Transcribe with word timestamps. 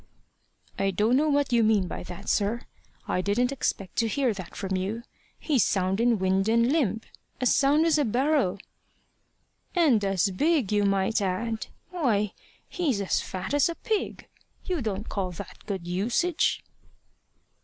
"I 0.79 0.89
don't 0.89 1.15
know 1.15 1.29
what 1.29 1.53
you 1.53 1.61
mean 1.61 1.87
by 1.87 2.01
that, 2.01 2.27
sir. 2.27 2.61
I 3.07 3.21
didn't 3.21 3.51
expect 3.51 3.97
to 3.97 4.07
hear 4.07 4.33
that 4.33 4.55
from 4.55 4.75
you. 4.75 5.03
He's 5.37 5.63
sound 5.63 5.99
in 6.01 6.17
wind 6.17 6.49
and 6.49 6.71
limb 6.71 7.01
as 7.39 7.53
sound 7.53 7.85
as 7.85 7.99
a 7.99 8.03
barrel." 8.03 8.57
"And 9.75 10.03
as 10.03 10.31
big, 10.31 10.71
you 10.71 10.85
might 10.85 11.21
add. 11.21 11.67
Why, 11.91 12.33
he's 12.67 12.99
as 12.99 13.21
fat 13.21 13.53
as 13.53 13.69
a 13.69 13.75
pig! 13.75 14.27
You 14.65 14.81
don't 14.81 15.07
call 15.07 15.29
that 15.33 15.67
good 15.67 15.87
usage!" 15.87 16.63